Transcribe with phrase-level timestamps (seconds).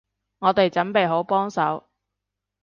[0.39, 1.87] 我哋準備好幫手